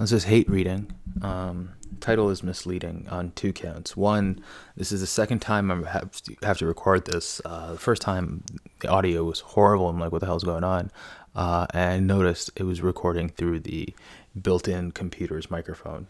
This 0.00 0.12
is 0.12 0.24
hate 0.24 0.48
reading. 0.48 0.90
Um, 1.20 1.72
title 2.00 2.30
is 2.30 2.42
misleading 2.42 3.06
on 3.10 3.32
two 3.32 3.52
counts. 3.52 3.98
One, 3.98 4.42
this 4.74 4.92
is 4.92 5.02
the 5.02 5.06
second 5.06 5.40
time 5.40 5.70
I 5.70 5.90
have 5.90 6.10
to, 6.22 6.36
have 6.42 6.56
to 6.58 6.66
record 6.66 7.04
this. 7.04 7.42
Uh, 7.44 7.72
the 7.72 7.78
first 7.78 8.00
time 8.00 8.42
the 8.80 8.88
audio 8.88 9.24
was 9.24 9.40
horrible. 9.40 9.90
I'm 9.90 10.00
like, 10.00 10.10
what 10.10 10.20
the 10.20 10.26
hell's 10.26 10.42
going 10.42 10.64
on? 10.64 10.90
Uh, 11.36 11.66
and 11.74 11.92
I 11.92 12.00
noticed 12.00 12.50
it 12.56 12.62
was 12.62 12.80
recording 12.80 13.28
through 13.28 13.60
the 13.60 13.94
built-in 14.40 14.92
computer's 14.92 15.50
microphone. 15.50 16.06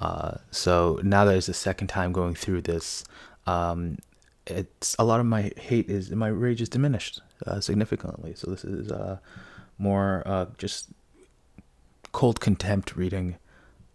Uh, 0.00 0.34
so 0.52 1.00
now 1.02 1.24
that 1.24 1.36
it's 1.36 1.48
the 1.48 1.52
second 1.54 1.88
time 1.88 2.12
going 2.12 2.36
through 2.36 2.62
this, 2.62 3.04
um, 3.48 3.98
it's 4.46 4.94
a 5.00 5.04
lot 5.04 5.18
of 5.18 5.26
my 5.26 5.50
hate 5.56 5.90
is 5.90 6.12
my 6.12 6.28
rage 6.28 6.60
is 6.60 6.68
diminished 6.68 7.20
uh, 7.44 7.58
significantly. 7.58 8.34
So 8.36 8.52
this 8.52 8.64
is 8.64 8.92
uh, 8.92 9.18
more 9.78 10.46
just 10.58 10.90
cold 12.12 12.40
contempt 12.40 12.96
reading, 12.96 13.36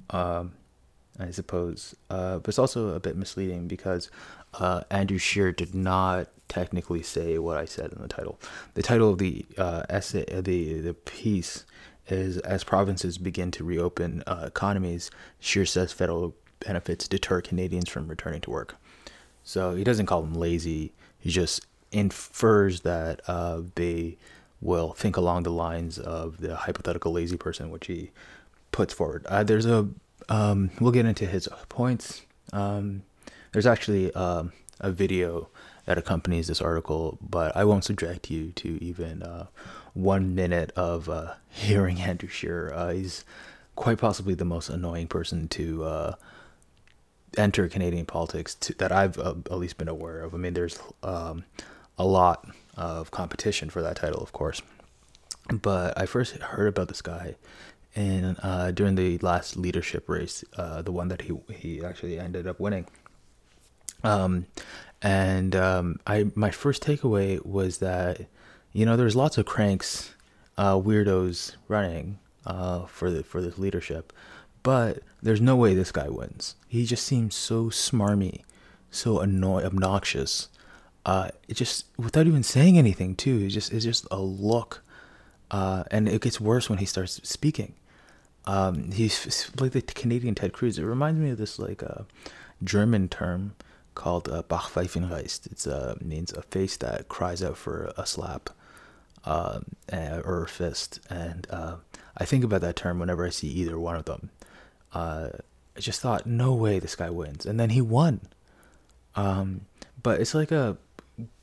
um, 0.09 0.53
I 1.19 1.31
suppose. 1.31 1.95
Uh, 2.09 2.39
but 2.39 2.49
it's 2.49 2.59
also 2.59 2.89
a 2.89 2.99
bit 2.99 3.15
misleading 3.15 3.67
because 3.67 4.09
uh, 4.55 4.81
Andrew 4.89 5.17
Scheer 5.17 5.51
did 5.51 5.73
not 5.73 6.27
technically 6.47 7.03
say 7.03 7.37
what 7.37 7.57
I 7.57 7.65
said 7.65 7.91
in 7.91 8.01
the 8.01 8.07
title. 8.07 8.39
The 8.73 8.81
title 8.81 9.11
of 9.11 9.17
the 9.17 9.45
uh, 9.57 9.83
essay, 9.89 10.25
the 10.41 10.81
the 10.81 10.93
piece, 10.93 11.65
is 12.07 12.37
as 12.39 12.63
provinces 12.63 13.17
begin 13.17 13.51
to 13.51 13.63
reopen 13.63 14.23
uh, 14.27 14.43
economies. 14.47 15.11
Scheer 15.39 15.65
says 15.65 15.93
federal 15.93 16.35
benefits 16.59 17.07
deter 17.07 17.41
Canadians 17.41 17.89
from 17.89 18.07
returning 18.07 18.41
to 18.41 18.49
work. 18.49 18.75
So 19.43 19.75
he 19.75 19.83
doesn't 19.83 20.07
call 20.07 20.21
them 20.21 20.33
lazy. 20.33 20.93
He 21.19 21.29
just 21.29 21.65
infers 21.91 22.81
that 22.81 23.21
uh, 23.27 23.61
they 23.75 24.17
will 24.61 24.93
think 24.93 25.17
along 25.17 25.43
the 25.43 25.51
lines 25.51 25.99
of 25.99 26.39
the 26.39 26.55
hypothetical 26.55 27.11
lazy 27.11 27.37
person, 27.37 27.69
which 27.69 27.87
he 27.87 28.11
puts 28.71 28.93
forward. 28.93 29.25
Uh, 29.27 29.43
there's 29.43 29.65
a 29.65 29.87
um, 30.29 30.71
we'll 30.79 30.91
get 30.91 31.05
into 31.05 31.25
his 31.25 31.47
points. 31.69 32.23
Um, 32.51 33.03
there's 33.53 33.65
actually 33.65 34.13
um, 34.13 34.51
a 34.79 34.91
video 34.91 35.49
that 35.85 35.97
accompanies 35.97 36.47
this 36.47 36.61
article, 36.61 37.17
but 37.21 37.55
I 37.55 37.63
won't 37.63 37.85
subject 37.85 38.29
you 38.29 38.51
to 38.53 38.83
even 38.83 39.23
uh, 39.23 39.47
one 39.93 40.35
minute 40.35 40.71
of 40.75 41.09
uh, 41.09 41.33
hearing 41.49 42.01
Andrew 42.01 42.29
Scheer. 42.29 42.71
Uh, 42.73 42.91
he's 42.91 43.23
quite 43.75 43.99
possibly 43.99 44.33
the 44.33 44.45
most 44.45 44.69
annoying 44.69 45.07
person 45.07 45.47
to 45.49 45.83
uh, 45.83 46.15
enter 47.37 47.67
Canadian 47.69 48.05
politics 48.05 48.55
to, 48.55 48.73
that 48.75 48.91
I've 48.91 49.17
uh, 49.17 49.35
at 49.45 49.57
least 49.57 49.77
been 49.77 49.87
aware 49.87 50.21
of. 50.21 50.33
I 50.33 50.37
mean, 50.37 50.53
there's 50.53 50.79
um, 51.03 51.45
a 51.97 52.05
lot 52.05 52.49
of 52.77 53.11
competition 53.11 53.69
for 53.69 53.81
that 53.81 53.97
title, 53.97 54.21
of 54.21 54.31
course. 54.31 54.61
But 55.51 55.99
I 55.99 56.05
first 56.05 56.35
heard 56.35 56.67
about 56.67 56.87
this 56.87 57.01
guy 57.01 57.35
in 57.95 58.37
uh, 58.43 58.71
during 58.71 58.95
the 58.95 59.17
last 59.19 59.57
leadership 59.57 60.07
race, 60.07 60.43
uh, 60.55 60.81
the 60.81 60.91
one 60.91 61.07
that 61.07 61.23
he 61.23 61.33
he 61.53 61.83
actually 61.83 62.19
ended 62.19 62.47
up 62.47 62.59
winning. 62.59 62.85
Um, 64.03 64.45
and 65.01 65.55
um, 65.55 65.99
I 66.05 66.27
my 66.35 66.51
first 66.51 66.83
takeaway 66.83 67.43
was 67.45 67.79
that 67.79 68.27
you 68.73 68.85
know 68.85 68.95
there's 68.95 69.15
lots 69.15 69.37
of 69.37 69.45
cranks, 69.45 70.13
uh, 70.57 70.75
weirdos 70.75 71.55
running 71.67 72.19
uh, 72.45 72.85
for 72.85 73.09
the 73.09 73.23
for 73.23 73.41
this 73.41 73.57
leadership, 73.57 74.13
but 74.63 74.99
there's 75.21 75.41
no 75.41 75.55
way 75.55 75.73
this 75.73 75.91
guy 75.91 76.09
wins. 76.09 76.55
He 76.67 76.85
just 76.85 77.05
seems 77.05 77.35
so 77.35 77.65
smarmy, 77.65 78.43
so 78.91 79.19
annoy 79.19 79.63
obnoxious. 79.63 80.49
Uh, 81.07 81.29
it 81.47 81.53
just 81.55 81.85
without 81.97 82.27
even 82.27 82.43
saying 82.43 82.77
anything 82.77 83.15
too. 83.15 83.39
It's 83.45 83.53
just 83.53 83.71
it's 83.71 83.85
just 83.85 84.05
a 84.11 84.19
look, 84.19 84.83
uh, 85.49 85.85
and 85.89 86.07
it 86.09 86.21
gets 86.21 86.39
worse 86.39 86.69
when 86.69 86.79
he 86.79 86.85
starts 86.85 87.21
speaking. 87.23 87.73
Um, 88.45 88.91
he's 88.91 89.49
like 89.59 89.71
the 89.71 89.81
Canadian 89.81 90.35
Ted 90.35 90.51
Cruz. 90.51 90.77
It 90.77 90.83
reminds 90.83 91.19
me 91.19 91.29
of 91.29 91.37
this 91.37 91.57
like 91.57 91.81
uh, 91.81 92.03
German 92.61 93.07
term 93.07 93.55
called 93.95 94.27
uh, 94.27 94.43
Backpfeifengesicht. 94.43 95.51
It 95.51 95.65
uh, 95.65 95.95
means 96.01 96.33
a 96.33 96.41
face 96.41 96.75
that 96.77 97.07
cries 97.07 97.41
out 97.41 97.57
for 97.57 97.93
a 97.97 98.05
slap 98.05 98.49
uh, 99.25 99.59
or 100.23 100.43
a 100.43 100.47
fist. 100.47 100.99
And 101.09 101.47
uh, 101.49 101.77
I 102.17 102.25
think 102.25 102.43
about 102.43 102.61
that 102.61 102.75
term 102.75 102.99
whenever 102.99 103.25
I 103.25 103.29
see 103.29 103.47
either 103.47 103.79
one 103.79 103.95
of 103.95 104.05
them. 104.05 104.29
Uh, 104.93 105.29
I 105.75 105.79
just 105.79 106.01
thought, 106.01 106.25
no 106.25 106.53
way 106.53 106.79
this 106.79 106.95
guy 106.95 107.09
wins. 107.09 107.45
And 107.45 107.59
then 107.59 107.71
he 107.71 107.81
won. 107.81 108.21
Um, 109.15 109.61
but 110.01 110.21
it's 110.21 110.35
like 110.35 110.51
a 110.51 110.77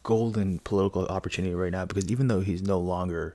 golden 0.05 0.61
political 0.61 1.07
opportunity 1.07 1.55
right 1.55 1.73
now 1.73 1.85
because 1.85 2.09
even 2.09 2.29
though 2.29 2.41
he's 2.41 2.63
no 2.63 2.79
longer 2.79 3.35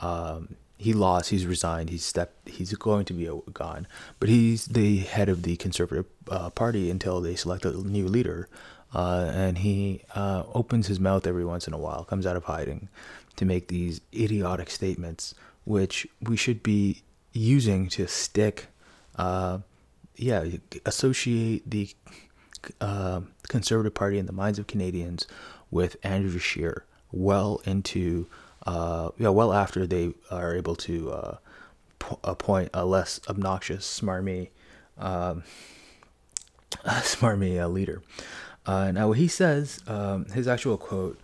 um, 0.00 0.56
he 0.78 0.92
lost 0.92 1.30
he's 1.30 1.44
resigned 1.44 1.90
he's 1.90 2.04
stepped 2.04 2.48
he's 2.48 2.72
going 2.74 3.04
to 3.04 3.12
be 3.12 3.28
gone 3.52 3.86
but 4.20 4.28
he's 4.28 4.66
the 4.66 4.98
head 4.98 5.28
of 5.28 5.42
the 5.42 5.56
conservative 5.56 6.06
uh, 6.30 6.48
party 6.50 6.90
until 6.90 7.20
they 7.20 7.34
select 7.34 7.64
a 7.64 7.72
new 7.72 8.06
leader 8.06 8.48
uh, 8.94 9.30
and 9.34 9.58
he 9.58 10.00
uh, 10.14 10.44
opens 10.54 10.86
his 10.86 11.00
mouth 11.00 11.26
every 11.26 11.44
once 11.44 11.66
in 11.66 11.74
a 11.74 11.78
while 11.78 12.04
comes 12.04 12.24
out 12.24 12.36
of 12.36 12.44
hiding 12.44 12.88
to 13.34 13.44
make 13.44 13.68
these 13.68 14.00
idiotic 14.14 14.70
statements 14.70 15.34
which 15.64 16.06
we 16.22 16.36
should 16.36 16.62
be 16.62 17.02
using 17.32 17.88
to 17.88 18.06
stick 18.06 18.68
uh, 19.16 19.58
yeah 20.16 20.44
associate 20.84 21.68
the 21.68 21.90
uh, 22.80 23.20
conservative 23.48 23.94
party 23.94 24.18
in 24.18 24.26
the 24.26 24.32
minds 24.32 24.58
of 24.58 24.66
canadians 24.66 25.26
with 25.70 25.96
Andrew 26.02 26.38
Scheer 26.38 26.84
well 27.12 27.60
into 27.64 28.26
uh, 28.66 29.10
yeah 29.18 29.28
well 29.28 29.52
after 29.52 29.86
they 29.86 30.12
are 30.30 30.54
able 30.54 30.76
to 30.76 31.10
uh, 31.12 31.36
appoint 32.24 32.70
a 32.74 32.84
less 32.84 33.20
obnoxious 33.28 34.00
smarmy 34.00 34.48
um, 34.98 35.44
smarmy 36.84 37.60
uh, 37.60 37.68
leader. 37.68 38.02
Uh, 38.64 38.90
now 38.90 39.08
what 39.08 39.18
he 39.18 39.28
says, 39.28 39.80
um, 39.86 40.24
his 40.26 40.48
actual 40.48 40.76
quote 40.76 41.20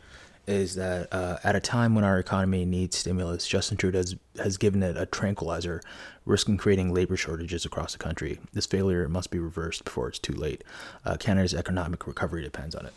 is 0.47 0.75
that 0.75 1.13
uh, 1.13 1.39
at 1.45 1.55
a 1.55 1.61
time 1.61 1.95
when 1.95 2.05
our 2.05 2.19
economy 2.19 2.65
needs 2.65 2.97
stimulus, 2.97 3.47
Justin 3.47 3.77
Trudeau 3.77 3.99
has, 3.99 4.17
has 4.39 4.57
given 4.57 4.83
it 4.83 4.97
a 4.97 5.07
tranquilizer, 5.07 5.81
risking 6.25 6.57
creating 6.57 6.93
labor 6.93 7.17
shortages 7.17 7.65
across 7.65 7.93
the 7.93 7.99
country. 7.99 8.39
This 8.53 8.67
failure 8.67 9.09
must 9.09 9.31
be 9.31 9.39
reversed 9.39 9.85
before 9.85 10.09
it's 10.09 10.19
too 10.19 10.35
late. 10.35 10.63
Uh, 11.05 11.17
Canada's 11.17 11.55
economic 11.55 12.07
recovery 12.07 12.43
depends 12.43 12.75
on 12.75 12.87
it. 12.87 12.93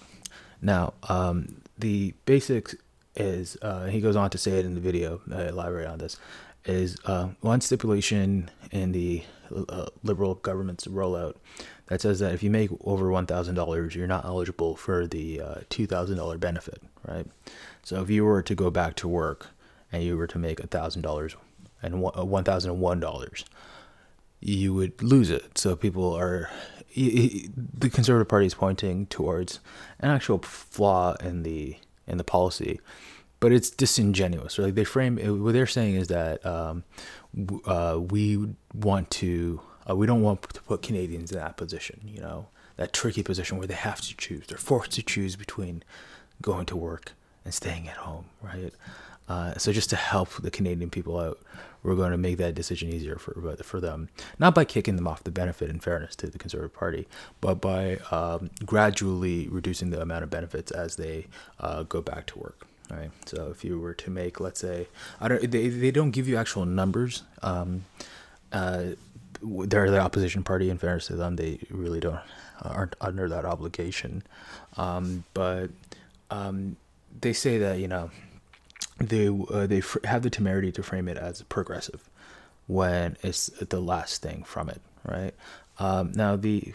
Now, 0.66 0.96
um, 1.04 1.62
the 1.78 2.16
basics 2.26 2.74
is 3.16 3.56
uh, 3.62 3.86
he 3.86 4.02
goes 4.02 4.16
on 4.16 4.32
to 4.32 4.38
say 4.40 4.54
it 4.58 4.66
in 4.66 4.74
the 4.74 4.82
video. 4.82 5.22
I 5.32 5.50
elaborate 5.50 5.88
on 5.88 6.00
this. 6.00 6.18
Is 6.66 6.98
uh, 7.06 7.30
one 7.42 7.62
stipulation 7.62 8.50
in 8.72 8.92
the 8.92 9.24
uh, 9.70 9.86
liberal 10.02 10.34
government's 10.34 10.88
rollout 10.88 11.36
that 11.86 12.02
says 12.02 12.18
that 12.18 12.34
if 12.34 12.42
you 12.42 12.50
make 12.50 12.72
over 12.84 13.12
one 13.12 13.28
thousand 13.28 13.54
dollars, 13.54 13.94
you're 13.96 14.08
not 14.08 14.26
eligible 14.26 14.76
for 14.76 15.06
the 15.06 15.40
uh, 15.40 15.56
two 15.70 15.86
thousand 15.86 16.18
dollar 16.18 16.40
benefit, 16.40 16.82
right? 17.08 17.28
So 17.84 18.02
if 18.02 18.10
you 18.10 18.26
were 18.26 18.42
to 18.42 18.56
go 18.56 18.72
back 18.72 18.96
to 18.96 19.08
work 19.08 19.50
and 19.92 20.02
you 20.02 20.18
were 20.18 20.26
to 20.26 20.40
make 20.40 20.60
a 20.60 20.66
thousand 20.66 21.04
dollars 21.04 21.36
and 21.84 22.02
one 22.02 22.44
thousand 22.44 22.72
and 22.72 22.82
one 22.82 23.00
dollars, 23.00 23.46
you 24.40 24.74
would 24.74 25.04
lose 25.04 25.30
it. 25.30 25.60
So 25.60 25.76
people 25.76 26.12
are 26.16 26.50
the 26.96 27.90
Conservative 27.90 28.28
Party 28.28 28.46
is 28.46 28.54
pointing 28.54 29.06
towards 29.08 29.60
an 30.00 30.10
actual 30.12 30.40
flaw 30.40 31.16
in 31.16 31.44
the 31.44 31.78
in 32.08 32.18
the 32.18 32.24
policy, 32.24 32.80
but 33.40 33.52
it's 33.52 33.70
disingenuous. 33.70 34.58
Like 34.58 34.76
they 34.76 34.84
frame 34.84 35.18
it, 35.18 35.30
what 35.30 35.54
they're 35.54 35.68
saying 35.68 35.96
is 35.96 36.08
that 36.08 36.46
um, 36.46 36.84
uh, 37.66 38.00
we 38.00 38.56
want 38.74 39.12
to 39.12 39.62
uh, 39.90 39.96
we 39.96 40.06
don't 40.08 40.22
want 40.22 40.42
to 40.54 40.62
put 40.62 40.82
Canadians 40.82 41.32
in 41.32 41.38
that 41.38 41.58
position. 41.58 42.00
You 42.06 42.22
know 42.22 42.48
that 42.78 42.94
tricky 42.94 43.24
position 43.24 43.58
where 43.58 43.68
they 43.68 43.74
have 43.74 44.02
to 44.02 44.16
choose. 44.16 44.48
They're 44.48 44.58
forced 44.58 44.92
to 44.94 45.04
choose 45.04 45.36
between 45.36 45.84
going 46.42 46.66
to 46.68 46.76
work 46.76 47.14
and 47.44 47.54
staying 47.54 47.88
at 47.88 47.98
home, 47.98 48.26
right? 48.42 48.74
Uh, 49.28 49.54
so 49.58 49.72
just 49.72 49.90
to 49.90 49.96
help 49.96 50.30
the 50.42 50.52
Canadian 50.52 50.90
people 50.90 51.20
out, 51.20 51.40
we're 51.84 51.96
going 51.96 52.12
to 52.12 52.18
make 52.18 52.38
that 52.38 52.56
decision 52.56 52.92
easier 52.92 53.18
for 53.18 53.56
for 53.64 53.80
them, 53.80 54.10
not 54.40 54.56
by 54.56 54.66
kicking 54.66 54.96
them 54.96 55.08
off 55.08 55.24
the 55.24 55.32
benefit. 55.32 55.70
In 55.70 55.80
fairness 55.80 56.16
to 56.18 56.28
the 56.28 56.38
Conservative 56.38 56.74
Party, 56.74 57.08
but 57.42 57.56
by 57.56 57.98
um, 58.12 58.50
gradually 58.66 59.48
reducing 59.48 59.90
the 59.92 60.02
amount 60.02 60.24
of 60.24 60.30
benefits 60.30 60.72
as 60.72 60.96
they 60.96 61.28
uh, 61.60 61.84
go 61.84 62.02
back 62.02 62.26
to 62.28 62.40
work. 62.40 62.68
Right. 62.90 63.10
So 63.26 63.50
if 63.50 63.64
you 63.64 63.80
were 63.80 63.96
to 63.96 64.12
make, 64.12 64.40
let's 64.40 64.60
say, 64.60 64.88
I 65.20 65.28
don't, 65.28 65.50
they 65.50 65.70
they 65.70 65.92
don't 65.92 66.12
give 66.12 66.28
you 66.28 66.38
actual 66.38 66.66
numbers. 66.66 67.24
Um, 67.42 67.86
uh, 68.52 68.84
they're 69.42 69.90
the 69.90 70.00
opposition 70.00 70.44
party. 70.44 70.70
In 70.70 70.78
fairness 70.78 71.08
to 71.08 71.16
them, 71.16 71.36
they 71.36 71.60
really 71.70 72.00
don't 72.00 72.20
aren't 72.62 72.96
under 73.02 73.28
that 73.30 73.46
obligation. 73.46 74.24
Um, 74.78 75.24
but 75.34 75.70
um, 76.30 76.78
they 77.22 77.34
say 77.34 77.58
that 77.60 77.80
you 77.80 77.88
know 77.88 78.12
they 78.98 79.28
uh, 79.28 79.68
they 79.68 79.82
fr- 79.82 80.06
have 80.06 80.22
the 80.24 80.30
temerity 80.30 80.72
to 80.72 80.84
frame 80.84 81.08
it 81.08 81.18
as 81.18 81.42
progressive 81.44 82.10
when 82.68 83.18
it's 83.22 83.48
the 83.48 83.80
last 83.80 84.22
thing 84.22 84.44
from 84.44 84.70
it, 84.70 84.82
right? 85.06 85.34
Um, 85.78 86.14
now 86.16 86.36
the 86.36 86.74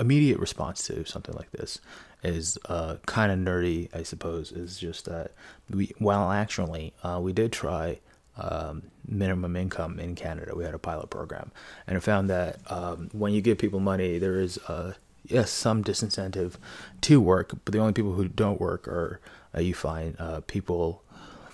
immediate 0.00 0.38
response 0.38 0.86
to 0.86 1.04
something 1.04 1.34
like 1.34 1.50
this 1.50 1.80
is 2.22 2.58
uh, 2.68 2.96
kind 3.06 3.30
of 3.30 3.38
nerdy, 3.38 3.88
I 3.94 4.02
suppose. 4.02 4.52
Is 4.52 4.78
just 4.78 5.04
that 5.04 5.32
we 5.70 5.92
well 6.00 6.30
actually 6.30 6.94
uh, 7.02 7.20
we 7.22 7.32
did 7.32 7.52
try 7.52 7.98
um, 8.38 8.82
minimum 9.06 9.56
income 9.56 9.98
in 9.98 10.14
Canada. 10.14 10.54
We 10.54 10.64
had 10.64 10.74
a 10.74 10.78
pilot 10.78 11.10
program, 11.10 11.52
and 11.86 11.96
it 11.96 12.00
found 12.00 12.30
that 12.30 12.58
um, 12.70 13.10
when 13.12 13.32
you 13.32 13.40
give 13.40 13.58
people 13.58 13.80
money, 13.80 14.18
there 14.18 14.40
is 14.40 14.58
uh, 14.68 14.94
yes 15.24 15.50
some 15.50 15.84
disincentive 15.84 16.54
to 17.02 17.20
work, 17.20 17.52
but 17.64 17.72
the 17.72 17.78
only 17.78 17.92
people 17.92 18.14
who 18.14 18.28
don't 18.28 18.60
work 18.60 18.88
are 18.88 19.20
uh, 19.54 19.60
you 19.60 19.74
find 19.74 20.16
uh, 20.18 20.40
people, 20.46 21.02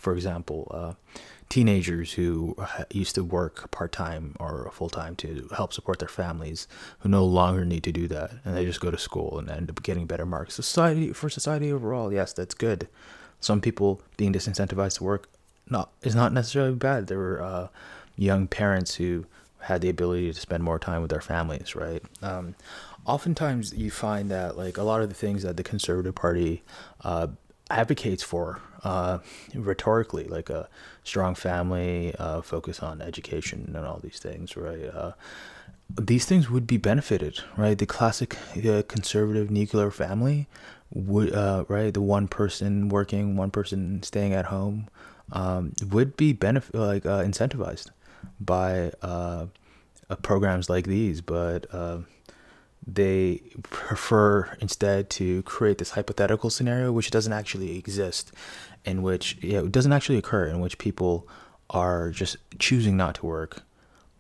for 0.05 0.13
example, 0.13 0.71
uh, 0.71 0.93
teenagers 1.49 2.13
who 2.13 2.55
used 2.91 3.15
to 3.15 3.25
work 3.25 3.71
part 3.71 3.91
time 3.91 4.37
or 4.39 4.71
full 4.71 4.91
time 4.91 5.17
to 5.17 5.49
help 5.57 5.73
support 5.73 5.99
their 5.99 6.09
families, 6.09 6.69
who 6.99 7.09
no 7.09 7.25
longer 7.25 7.65
need 7.65 7.83
to 7.85 7.91
do 7.91 8.07
that, 8.09 8.31
and 8.45 8.55
they 8.55 8.67
just 8.67 8.81
go 8.81 8.91
to 8.91 8.99
school 8.99 9.39
and 9.39 9.49
end 9.49 9.71
up 9.71 9.83
getting 9.83 10.07
better 10.07 10.27
marks. 10.27 10.55
Society 10.55 11.15
for 11.15 11.31
society 11.31 11.73
overall, 11.73 12.13
yes, 12.13 12.35
that's 12.35 12.55
good. 12.55 12.87
Some 13.41 13.63
people 13.63 14.03
being 14.19 14.33
disincentivized 14.35 14.99
to 14.99 15.05
work 15.05 15.31
not 15.71 15.91
is 16.03 16.15
not 16.15 16.35
necessarily 16.35 16.75
bad. 16.75 17.07
There 17.07 17.19
were 17.19 17.43
uh, 17.43 17.69
young 18.15 18.47
parents 18.47 18.97
who 18.97 19.25
had 19.61 19.81
the 19.81 19.89
ability 19.89 20.35
to 20.35 20.39
spend 20.39 20.63
more 20.63 20.79
time 20.79 21.01
with 21.01 21.11
their 21.11 21.23
families, 21.23 21.75
right? 21.75 22.03
Um, 22.21 22.57
oftentimes, 23.07 23.73
you 23.73 23.91
find 23.91 24.31
that 24.31 24.59
like 24.59 24.77
a 24.77 24.83
lot 24.83 25.01
of 25.01 25.09
the 25.09 25.15
things 25.15 25.43
that 25.45 25.57
the 25.57 25.63
Conservative 25.63 26.15
Party 26.15 26.63
uh, 27.03 27.29
advocates 27.71 28.23
for 28.23 28.61
uh, 28.83 29.19
rhetorically, 29.55 30.25
like 30.25 30.51
a 30.51 30.69
strong 31.03 31.35
family, 31.35 32.15
uh, 32.19 32.43
focus 32.43 32.81
on 32.81 33.01
education, 33.01 33.73
and 33.75 33.87
all 33.87 33.99
these 34.03 34.19
things, 34.19 34.57
right? 34.57 34.85
Uh, 34.85 35.13
these 35.99 36.25
things 36.27 36.51
would 36.51 36.67
be 36.67 36.77
benefited, 36.77 37.41
right? 37.57 37.79
The 37.79 37.87
classic 37.87 38.37
uh, 38.67 38.83
conservative 38.89 39.51
nuclear 39.51 39.91
family 39.91 40.47
would, 40.93 41.33
uh, 41.35 41.65
right? 41.69 41.93
The 41.93 42.03
one 42.03 42.29
person 42.29 42.89
working, 42.89 43.37
one 43.37 43.51
person 43.51 44.03
staying 44.03 44.35
at 44.35 44.47
home, 44.47 44.89
um, 45.33 45.73
would 45.91 46.17
be 46.17 46.33
benefit 46.33 46.75
like 46.75 47.07
uh, 47.07 47.23
incentivized 47.23 47.91
by 48.39 48.93
programs 50.23 50.69
like 50.69 50.87
these, 50.87 51.23
but 51.23 51.67
they 52.87 53.41
prefer 53.63 54.57
instead 54.61 55.09
to 55.09 55.43
create 55.45 55.79
this 55.79 55.91
hypothetical 55.91 56.51
scenario 56.51 56.93
which 56.93 57.11
doesn't 57.11 57.33
actually 57.33 57.79
exist 57.79 58.33
in 58.85 59.03
which 59.03 59.39
yeah, 59.41 59.61
it 59.61 59.73
doesn't 59.73 59.93
actually 59.93 60.19
occur 60.19 60.47
in 60.47 60.61
which 60.61 60.79
people 60.79 61.27
are 61.71 62.11
just 62.11 62.37
choosing 62.59 62.97
not 62.97 63.15
to 63.17 63.27
work 63.27 63.63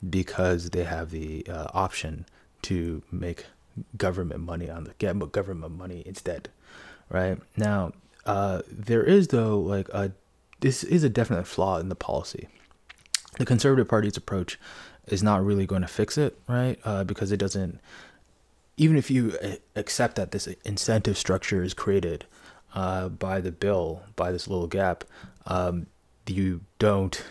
because 0.08 0.70
they 0.70 0.84
have 0.84 1.10
the 1.10 1.46
uh, 1.48 1.66
option 1.74 2.26
to 2.62 3.02
make 3.10 3.46
government 3.96 4.40
money 4.40 4.70
on 4.70 4.84
the 4.84 4.94
get 4.98 5.18
government 5.32 5.76
money 5.76 6.02
instead 6.06 6.48
right? 7.10 7.38
Now 7.56 7.92
uh, 8.24 8.62
there 8.70 9.02
is 9.02 9.28
though 9.28 9.58
like 9.58 9.88
a 9.90 10.12
this 10.60 10.82
is 10.82 11.04
a 11.04 11.10
definite 11.10 11.46
flaw 11.46 11.78
in 11.78 11.90
the 11.90 11.94
policy. 11.94 12.48
The 13.38 13.44
conservative 13.44 13.88
party's 13.88 14.16
approach 14.16 14.58
is 15.08 15.22
not 15.22 15.44
really 15.44 15.66
going 15.66 15.82
to 15.82 15.88
fix 15.88 16.16
it 16.16 16.38
right? 16.48 16.78
Uh, 16.84 17.04
because 17.04 17.30
it 17.30 17.36
doesn't 17.36 17.80
even 18.76 18.96
if 18.96 19.10
you 19.10 19.36
uh, 19.42 19.54
accept 19.76 20.16
that 20.16 20.32
this 20.32 20.46
incentive 20.64 21.16
structure 21.16 21.62
is 21.62 21.74
created 21.74 22.26
uh, 22.74 23.08
by 23.08 23.40
the 23.40 23.52
bill, 23.52 24.02
by 24.16 24.32
this 24.32 24.48
little 24.48 24.66
gap, 24.66 25.04
um, 25.46 25.86
you 26.26 26.60
don't 26.78 27.24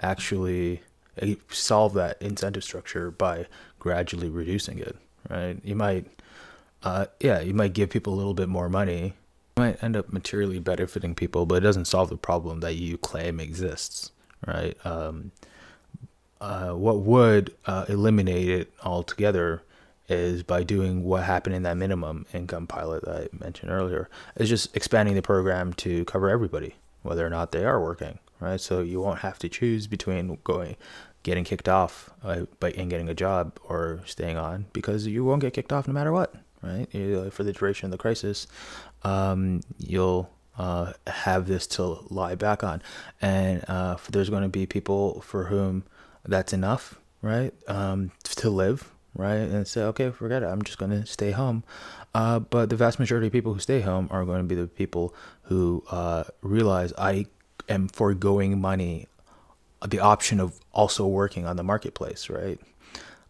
actually 0.00 0.82
uh, 1.20 1.26
solve 1.48 1.94
that 1.94 2.20
incentive 2.20 2.64
structure 2.64 3.10
by 3.10 3.46
gradually 3.78 4.28
reducing 4.28 4.78
it, 4.78 4.96
right? 5.28 5.58
You 5.64 5.74
might, 5.74 6.06
uh, 6.82 7.06
yeah, 7.20 7.40
you 7.40 7.54
might 7.54 7.72
give 7.72 7.90
people 7.90 8.12
a 8.12 8.16
little 8.16 8.34
bit 8.34 8.48
more 8.48 8.68
money. 8.68 9.14
You 9.56 9.64
might 9.64 9.82
end 9.82 9.96
up 9.96 10.12
materially 10.12 10.58
benefiting 10.58 11.14
people, 11.14 11.46
but 11.46 11.56
it 11.56 11.60
doesn't 11.60 11.86
solve 11.86 12.10
the 12.10 12.16
problem 12.16 12.60
that 12.60 12.74
you 12.74 12.98
claim 12.98 13.40
exists, 13.40 14.12
right? 14.46 14.76
Um, 14.84 15.32
uh, 16.40 16.70
what 16.70 17.00
would 17.00 17.54
uh, 17.66 17.84
eliminate 17.88 18.48
it 18.48 18.72
altogether 18.82 19.62
is 20.10 20.42
by 20.42 20.64
doing 20.64 21.04
what 21.04 21.22
happened 21.22 21.54
in 21.54 21.62
that 21.62 21.76
minimum 21.76 22.26
income 22.34 22.66
pilot 22.66 23.04
that 23.04 23.16
I 23.16 23.44
mentioned 23.44 23.70
earlier, 23.70 24.10
is 24.36 24.48
just 24.48 24.76
expanding 24.76 25.14
the 25.14 25.22
program 25.22 25.72
to 25.74 26.04
cover 26.04 26.28
everybody, 26.28 26.74
whether 27.02 27.24
or 27.24 27.30
not 27.30 27.52
they 27.52 27.64
are 27.64 27.80
working, 27.80 28.18
right? 28.40 28.60
So 28.60 28.80
you 28.80 29.00
won't 29.00 29.20
have 29.20 29.38
to 29.38 29.48
choose 29.48 29.86
between 29.86 30.38
going, 30.42 30.76
getting 31.22 31.44
kicked 31.44 31.68
off 31.68 32.10
uh, 32.24 32.46
by 32.58 32.72
and 32.72 32.90
getting 32.90 33.08
a 33.08 33.14
job 33.14 33.58
or 33.62 34.00
staying 34.04 34.36
on 34.36 34.66
because 34.72 35.06
you 35.06 35.24
won't 35.24 35.42
get 35.42 35.52
kicked 35.52 35.72
off 35.72 35.86
no 35.86 35.94
matter 35.94 36.12
what, 36.12 36.34
right? 36.60 36.92
You, 36.92 37.30
for 37.30 37.44
the 37.44 37.52
duration 37.52 37.86
of 37.86 37.92
the 37.92 37.98
crisis, 37.98 38.48
um, 39.04 39.60
you'll 39.78 40.28
uh, 40.58 40.92
have 41.06 41.46
this 41.46 41.68
to 41.68 41.84
lie 42.10 42.34
back 42.34 42.64
on, 42.64 42.82
and 43.22 43.64
uh, 43.68 43.96
there's 44.10 44.28
going 44.28 44.42
to 44.42 44.48
be 44.48 44.66
people 44.66 45.20
for 45.20 45.44
whom 45.44 45.84
that's 46.26 46.52
enough, 46.52 46.98
right, 47.22 47.54
um, 47.68 48.10
to 48.24 48.50
live 48.50 48.90
right? 49.14 49.36
And 49.36 49.66
say, 49.66 49.82
okay, 49.82 50.10
forget 50.10 50.42
it. 50.42 50.46
I'm 50.46 50.62
just 50.62 50.78
going 50.78 50.90
to 50.90 51.06
stay 51.06 51.30
home. 51.32 51.64
Uh, 52.14 52.40
but 52.40 52.70
the 52.70 52.76
vast 52.76 52.98
majority 52.98 53.28
of 53.28 53.32
people 53.32 53.54
who 53.54 53.60
stay 53.60 53.80
home 53.80 54.08
are 54.10 54.24
going 54.24 54.38
to 54.38 54.44
be 54.44 54.54
the 54.54 54.66
people 54.66 55.14
who 55.42 55.84
uh, 55.90 56.24
realize 56.42 56.92
I 56.98 57.26
am 57.68 57.88
foregoing 57.88 58.60
money, 58.60 59.06
the 59.86 60.00
option 60.00 60.40
of 60.40 60.58
also 60.72 61.06
working 61.06 61.46
on 61.46 61.56
the 61.56 61.62
marketplace, 61.62 62.28
right? 62.28 62.60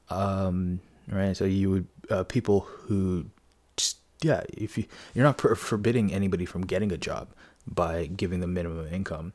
Um, 0.09 0.81
right. 1.09 1.37
So 1.37 1.44
you 1.44 1.71
would 1.71 1.87
uh, 2.11 2.25
people 2.25 2.61
who, 2.61 3.26
just, 3.76 3.99
yeah, 4.23 4.43
if 4.53 4.76
you 4.76 4.85
you're 5.15 5.25
not 5.25 5.41
forbidding 5.41 6.12
anybody 6.12 6.44
from 6.44 6.62
getting 6.62 6.93
a 6.93 6.99
job 6.99 7.29
by 7.67 8.06
giving 8.06 8.41
them 8.41 8.55
minimum 8.55 8.93
income 8.93 9.33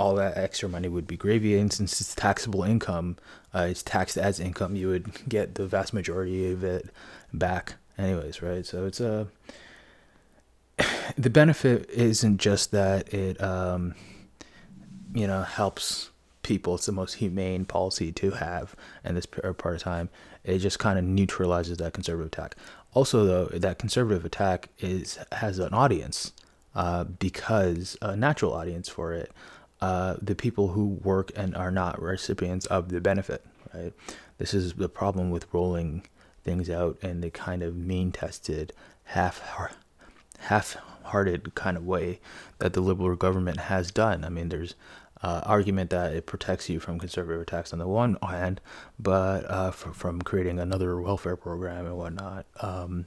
all 0.00 0.14
that 0.14 0.38
extra 0.38 0.66
money 0.66 0.88
would 0.88 1.06
be 1.06 1.16
gravy. 1.16 1.58
And 1.58 1.70
since 1.70 2.00
it's 2.00 2.14
taxable 2.14 2.62
income, 2.62 3.18
uh, 3.54 3.66
it's 3.68 3.82
taxed 3.82 4.16
as 4.16 4.40
income, 4.40 4.74
you 4.74 4.88
would 4.88 5.28
get 5.28 5.56
the 5.56 5.66
vast 5.66 5.92
majority 5.92 6.50
of 6.50 6.64
it 6.64 6.88
back, 7.34 7.74
anyways, 7.98 8.40
right? 8.40 8.64
So 8.64 8.86
it's 8.86 8.98
a 8.98 9.28
the 11.18 11.28
benefit 11.28 11.90
isn't 11.90 12.38
just 12.38 12.70
that 12.70 13.12
it 13.12 13.40
um, 13.42 13.94
you 15.14 15.26
know 15.26 15.42
helps 15.42 16.08
people. 16.42 16.76
It's 16.76 16.86
the 16.86 16.92
most 16.92 17.14
humane 17.14 17.66
policy 17.66 18.10
to 18.10 18.30
have 18.30 18.74
in 19.04 19.16
this 19.16 19.26
part 19.26 19.44
of 19.44 19.82
time. 19.82 20.08
It 20.44 20.58
just 20.60 20.78
kind 20.78 20.98
of 20.98 21.04
neutralizes 21.04 21.76
that 21.76 21.92
conservative 21.92 22.28
attack. 22.32 22.56
Also, 22.94 23.26
though, 23.26 23.58
that 23.58 23.78
conservative 23.78 24.24
attack 24.24 24.70
is 24.78 25.18
has 25.32 25.58
an 25.58 25.74
audience 25.74 26.32
uh, 26.74 27.04
because 27.04 27.98
a 28.00 28.16
natural 28.16 28.54
audience 28.54 28.88
for 28.88 29.12
it 29.12 29.30
uh, 29.80 30.16
the 30.20 30.34
people 30.34 30.68
who 30.68 30.86
work 31.02 31.32
and 31.36 31.56
are 31.56 31.70
not 31.70 32.00
recipients 32.00 32.66
of 32.66 32.90
the 32.90 33.00
benefit, 33.00 33.44
right? 33.74 33.92
This 34.38 34.54
is 34.54 34.74
the 34.74 34.88
problem 34.88 35.30
with 35.30 35.46
rolling 35.52 36.06
things 36.42 36.70
out 36.70 36.98
in 37.02 37.20
the 37.20 37.30
kind 37.30 37.62
of 37.62 37.76
mean 37.76 38.12
tested, 38.12 38.72
half 39.04 39.42
half 40.38 40.76
hearted 41.04 41.54
kind 41.54 41.76
of 41.76 41.86
way 41.86 42.20
that 42.58 42.72
the 42.72 42.80
liberal 42.80 43.16
government 43.16 43.60
has 43.60 43.90
done. 43.90 44.24
I 44.24 44.28
mean, 44.28 44.48
there's 44.48 44.74
uh, 45.22 45.42
argument 45.44 45.90
that 45.90 46.12
it 46.14 46.26
protects 46.26 46.68
you 46.68 46.80
from 46.80 46.98
conservative 46.98 47.42
attacks 47.42 47.72
on 47.72 47.78
the 47.78 47.86
one 47.86 48.16
hand, 48.22 48.60
but 48.98 49.50
uh, 49.50 49.70
from 49.70 50.22
creating 50.22 50.58
another 50.58 51.00
welfare 51.00 51.36
program 51.36 51.86
and 51.86 51.96
whatnot. 51.96 52.46
Um, 52.60 53.06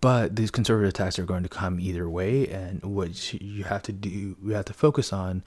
but 0.00 0.36
these 0.36 0.50
conservative 0.50 0.90
attacks 0.90 1.18
are 1.18 1.24
going 1.24 1.42
to 1.42 1.48
come 1.48 1.80
either 1.80 2.08
way, 2.08 2.46
and 2.46 2.82
what 2.84 3.32
you 3.34 3.64
have 3.64 3.82
to 3.84 3.92
do, 3.92 4.36
you 4.44 4.50
have 4.50 4.66
to 4.66 4.72
focus 4.72 5.12
on 5.12 5.42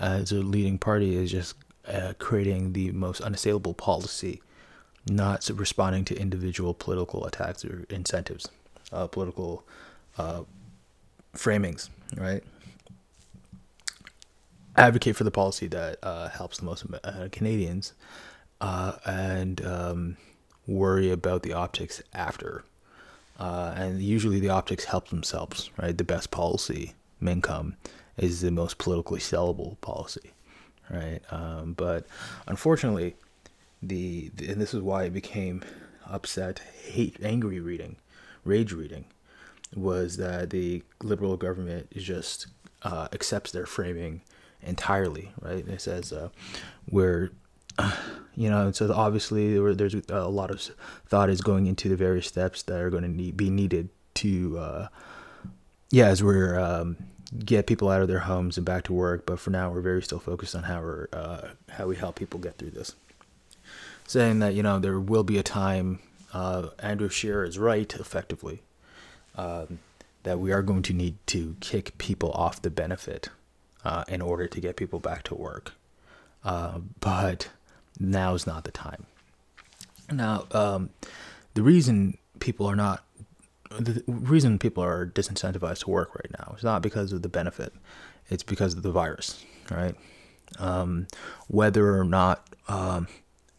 as 0.00 0.32
a 0.32 0.36
leading 0.36 0.78
party 0.78 1.16
is 1.16 1.30
just 1.30 1.54
uh, 1.88 2.12
creating 2.18 2.72
the 2.72 2.90
most 2.92 3.20
unassailable 3.20 3.74
policy, 3.74 4.42
not 5.08 5.48
responding 5.54 6.04
to 6.04 6.18
individual 6.18 6.74
political 6.74 7.24
attacks 7.26 7.64
or 7.64 7.86
incentives, 7.90 8.48
uh, 8.92 9.06
political 9.06 9.64
uh, 10.18 10.42
framings, 11.34 11.88
right? 12.16 12.42
Advocate 14.76 15.16
for 15.16 15.24
the 15.24 15.30
policy 15.30 15.66
that 15.68 15.98
uh, 16.02 16.28
helps 16.28 16.58
the 16.58 16.64
most 16.64 16.84
uh, 17.04 17.28
Canadians, 17.32 17.94
uh, 18.60 18.92
and 19.06 19.64
um, 19.64 20.16
worry 20.66 21.10
about 21.10 21.42
the 21.42 21.52
optics 21.52 22.02
after. 22.12 22.64
and 23.38 24.02
usually 24.02 24.40
the 24.40 24.50
optics 24.50 24.84
help 24.84 25.08
themselves, 25.08 25.70
right? 25.78 25.96
The 25.96 26.04
best 26.04 26.30
policy, 26.30 26.94
income, 27.26 27.76
is 28.16 28.40
the 28.40 28.50
most 28.50 28.78
politically 28.78 29.20
sellable 29.20 29.80
policy, 29.80 30.32
right? 30.90 31.20
Um, 31.30 31.74
but 31.74 32.06
unfortunately, 32.46 33.16
the, 33.82 34.30
the 34.34 34.48
and 34.48 34.60
this 34.60 34.74
is 34.74 34.80
why 34.80 35.04
it 35.04 35.12
became 35.12 35.62
upset, 36.06 36.60
hate, 36.84 37.16
angry 37.22 37.60
reading, 37.60 37.96
rage 38.44 38.72
reading, 38.72 39.04
was 39.74 40.16
that 40.16 40.50
the 40.50 40.82
liberal 41.02 41.36
government 41.36 41.90
just 41.90 42.46
uh, 42.82 43.08
accepts 43.12 43.50
their 43.50 43.66
framing 43.66 44.22
entirely, 44.62 45.32
right? 45.40 45.66
It 45.66 45.80
says 45.80 46.12
uh, 46.12 46.30
we're 46.90 47.30
you 48.34 48.50
know, 48.50 48.70
so 48.72 48.92
obviously 48.92 49.58
there's 49.74 49.94
a 50.08 50.28
lot 50.28 50.50
of 50.50 50.60
thought 51.06 51.30
is 51.30 51.40
going 51.40 51.66
into 51.66 51.88
the 51.88 51.96
various 51.96 52.26
steps 52.26 52.62
that 52.64 52.80
are 52.80 52.90
going 52.90 53.02
to 53.02 53.08
need, 53.08 53.36
be 53.36 53.50
needed 53.50 53.88
to, 54.14 54.58
uh, 54.58 54.88
yeah, 55.90 56.06
as 56.06 56.22
we're 56.22 56.58
um, 56.58 56.96
get 57.44 57.66
people 57.66 57.88
out 57.88 58.02
of 58.02 58.08
their 58.08 58.20
homes 58.20 58.56
and 58.56 58.64
back 58.64 58.84
to 58.84 58.92
work. 58.92 59.26
But 59.26 59.38
for 59.38 59.50
now, 59.50 59.70
we're 59.70 59.80
very 59.80 60.02
still 60.02 60.18
focused 60.18 60.54
on 60.54 60.64
how 60.64 60.80
we're 60.80 61.08
uh, 61.12 61.48
how 61.70 61.86
we 61.86 61.96
help 61.96 62.16
people 62.16 62.40
get 62.40 62.58
through 62.58 62.70
this. 62.70 62.94
Saying 64.06 64.38
that 64.40 64.54
you 64.54 64.62
know 64.62 64.78
there 64.78 65.00
will 65.00 65.24
be 65.24 65.38
a 65.38 65.42
time. 65.42 66.00
Uh, 66.32 66.68
Andrew 66.80 67.08
Scheer 67.08 67.44
is 67.44 67.58
right, 67.58 67.92
effectively, 67.94 68.60
um, 69.36 69.78
that 70.24 70.38
we 70.38 70.52
are 70.52 70.62
going 70.62 70.82
to 70.82 70.92
need 70.92 71.16
to 71.28 71.56
kick 71.60 71.96
people 71.98 72.30
off 72.32 72.60
the 72.60 72.70
benefit 72.70 73.30
uh, 73.84 74.04
in 74.08 74.20
order 74.20 74.46
to 74.46 74.60
get 74.60 74.76
people 74.76 74.98
back 74.98 75.22
to 75.24 75.34
work. 75.34 75.72
Uh, 76.44 76.80
but 77.00 77.48
now's 77.98 78.46
not 78.46 78.64
the 78.64 78.70
time. 78.70 79.06
Now, 80.12 80.46
um, 80.52 80.90
the 81.54 81.62
reason 81.62 82.18
people 82.38 82.66
are 82.66 82.76
not 82.76 83.04
the 83.70 84.02
reason 84.06 84.58
people 84.58 84.82
are 84.82 85.06
disincentivized 85.06 85.80
to 85.80 85.90
work 85.90 86.14
right 86.14 86.30
now 86.38 86.54
is 86.56 86.64
not 86.64 86.82
because 86.82 87.12
of 87.12 87.22
the 87.22 87.28
benefit; 87.28 87.72
it's 88.28 88.42
because 88.42 88.74
of 88.74 88.82
the 88.82 88.92
virus, 88.92 89.44
right? 89.70 89.94
Um, 90.58 91.06
whether 91.48 91.98
or 91.98 92.04
not 92.04 92.48
um, 92.68 93.08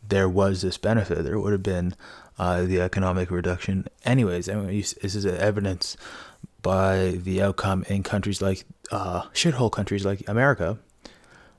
there 0.07 0.29
was 0.29 0.61
this 0.61 0.77
benefit, 0.77 1.23
there 1.23 1.39
would 1.39 1.51
have 1.51 1.63
been 1.63 1.95
uh, 2.39 2.63
the 2.63 2.81
economic 2.81 3.31
reduction. 3.31 3.87
Anyways, 4.05 4.45
this 4.45 5.15
is 5.15 5.25
evidence 5.25 5.97
by 6.61 7.19
the 7.23 7.41
outcome 7.41 7.83
in 7.87 8.03
countries 8.03 8.41
like 8.41 8.65
uh, 8.91 9.23
shithole 9.33 9.71
countries 9.71 10.05
like 10.05 10.27
America, 10.27 10.77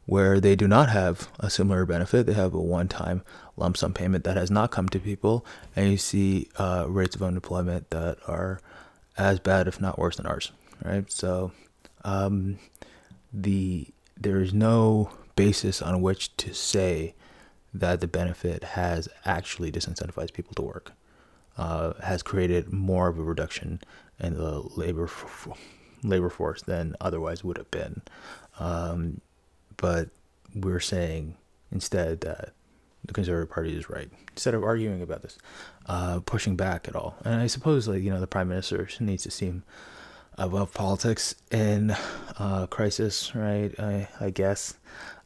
where 0.06 0.40
they 0.40 0.56
do 0.56 0.66
not 0.66 0.88
have 0.88 1.28
a 1.38 1.50
similar 1.50 1.84
benefit. 1.84 2.26
They 2.26 2.32
have 2.34 2.54
a 2.54 2.60
one-time 2.60 3.22
lump 3.58 3.76
sum 3.76 3.92
payment 3.92 4.24
that 4.24 4.36
has 4.36 4.50
not 4.50 4.70
come 4.70 4.88
to 4.90 4.98
people, 4.98 5.44
and 5.74 5.90
you 5.90 5.96
see 5.96 6.48
uh, 6.56 6.86
rates 6.88 7.16
of 7.16 7.22
unemployment 7.22 7.90
that 7.90 8.18
are 8.26 8.60
as 9.16 9.40
bad, 9.40 9.68
if 9.68 9.80
not 9.80 9.98
worse, 9.98 10.16
than 10.16 10.26
ours. 10.26 10.52
Right. 10.84 11.10
So, 11.10 11.52
um, 12.04 12.58
the 13.32 13.88
there 14.16 14.40
is 14.40 14.52
no 14.52 15.10
basis 15.36 15.82
on 15.82 16.02
which 16.02 16.36
to 16.36 16.54
say 16.54 17.14
that 17.74 18.00
the 18.00 18.08
benefit 18.08 18.64
has 18.64 19.08
actually 19.24 19.70
disincentivized 19.70 20.32
people 20.32 20.54
to 20.54 20.62
work. 20.62 20.92
Uh, 21.56 21.92
has 22.04 22.22
created 22.22 22.72
more 22.72 23.08
of 23.08 23.18
a 23.18 23.22
reduction 23.22 23.80
in 24.20 24.34
the 24.34 24.62
labor 24.76 25.10
labor 26.04 26.30
force 26.30 26.62
than 26.62 26.94
otherwise 27.00 27.42
would 27.42 27.58
have 27.58 27.70
been. 27.70 28.02
Um, 28.60 29.20
but 29.76 30.10
we're 30.54 30.80
saying 30.80 31.36
instead 31.72 32.20
that 32.22 32.52
the 33.08 33.14
Conservative 33.14 33.50
Party 33.50 33.76
is 33.76 33.90
right. 33.90 34.08
Instead 34.30 34.54
of 34.54 34.62
arguing 34.62 35.02
about 35.02 35.22
this, 35.22 35.36
uh, 35.86 36.20
pushing 36.20 36.56
back 36.56 36.86
at 36.86 36.94
all. 36.94 37.16
And 37.24 37.40
I 37.40 37.48
suppose, 37.48 37.88
like 37.88 38.02
you 38.02 38.10
know, 38.10 38.20
the 38.20 38.26
Prime 38.26 38.48
Minister 38.48 38.88
needs 39.00 39.24
to 39.24 39.30
seem 39.30 39.64
above 40.36 40.72
politics 40.72 41.34
in 41.50 41.96
uh, 42.38 42.66
crisis, 42.68 43.34
right? 43.34 43.74
I, 43.78 44.08
I 44.20 44.30
guess. 44.30 44.74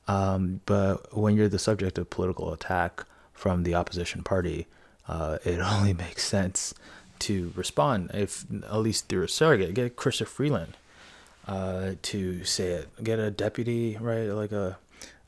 Um, 0.09 0.61
but 0.67 1.17
when 1.17 1.37
you're 1.37 1.49
the 1.49 1.59
subject 1.59 1.99
of 1.99 2.11
political 2.11 2.53
attack 2.53 3.05
from 3.33 3.63
the 3.63 3.75
opposition 3.75 4.23
party, 4.23 4.67
uh, 5.07 5.39
it 5.45 5.59
only 5.61 5.93
makes 5.93 6.25
sense 6.25 6.73
to 7.21 7.53
respond, 7.55 8.11
if 8.15 8.45
at 8.65 8.79
least 8.79 9.09
through 9.09 9.23
a 9.23 9.29
surrogate, 9.29 9.75
get 9.75 9.97
Chrystia 9.97 10.27
Freeland 10.27 10.77
uh, 11.47 11.93
to 12.03 12.45
say 12.45 12.69
it. 12.69 13.05
Get 13.05 13.19
a 13.19 13.31
deputy, 13.31 13.97
right, 14.01 14.27
like 14.27 14.51
a, 14.53 14.79